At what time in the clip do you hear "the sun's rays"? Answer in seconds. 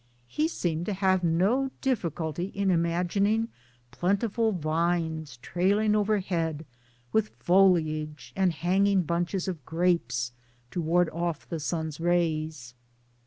11.47-12.73